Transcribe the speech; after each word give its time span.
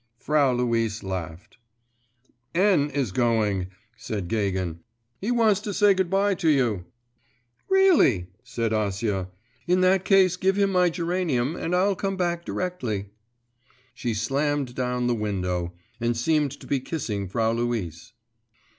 Frau 0.17 0.51
Luise 0.53 1.03
laughed. 1.03 1.57
'N. 2.55 2.89
is 2.89 3.11
going,' 3.11 3.67
said 3.95 4.29
Gagin; 4.29 4.79
'he 5.19 5.29
wants 5.29 5.59
to 5.59 5.75
say 5.75 5.93
good 5.93 6.09
bye 6.09 6.33
to 6.33 6.49
you.' 6.49 6.85
'Really,' 7.69 8.25
said 8.43 8.71
Acia; 8.71 9.29
'in 9.67 9.81
that 9.81 10.03
case 10.03 10.37
give 10.37 10.55
him 10.55 10.71
my 10.71 10.89
geranium, 10.89 11.55
and 11.55 11.75
I'll 11.75 11.95
come 11.95 12.17
back 12.17 12.43
directly.' 12.45 13.09
She 13.93 14.15
slammed 14.15 14.69
to 14.75 15.01
the 15.05 15.13
window 15.13 15.73
and 15.99 16.17
seemed 16.17 16.49
to 16.59 16.65
be 16.65 16.79
kissing 16.79 17.27
Frau 17.27 17.51
Luise. 17.51 18.13